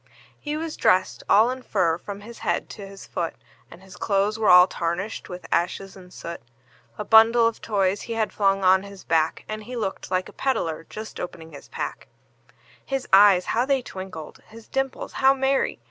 [0.39, 3.35] He was dressed all in fur from his head to his foot,
[3.69, 6.41] And his clothes were all tarnished with ashes and soot;
[6.97, 10.33] A bundle of toys he had flung on his back, And he looked like a
[10.33, 12.07] peddler just opening his pack;
[12.83, 14.39] His eyes how they twinkled!
[14.47, 15.79] his dimples how merry!